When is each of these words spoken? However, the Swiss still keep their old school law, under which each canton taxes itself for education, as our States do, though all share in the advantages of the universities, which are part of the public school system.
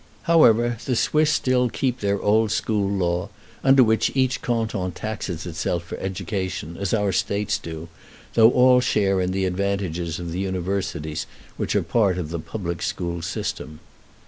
However, 0.23 0.79
the 0.83 0.95
Swiss 0.95 1.31
still 1.31 1.69
keep 1.69 1.99
their 1.99 2.19
old 2.19 2.49
school 2.49 2.89
law, 2.89 3.29
under 3.63 3.83
which 3.83 4.11
each 4.15 4.41
canton 4.41 4.93
taxes 4.93 5.45
itself 5.45 5.83
for 5.83 5.95
education, 5.99 6.75
as 6.75 6.91
our 6.91 7.11
States 7.11 7.59
do, 7.59 7.87
though 8.33 8.49
all 8.49 8.79
share 8.81 9.21
in 9.21 9.31
the 9.31 9.45
advantages 9.45 10.17
of 10.19 10.31
the 10.31 10.39
universities, 10.39 11.27
which 11.55 11.75
are 11.75 11.83
part 11.83 12.17
of 12.17 12.31
the 12.31 12.39
public 12.39 12.81
school 12.81 13.21
system. 13.21 13.79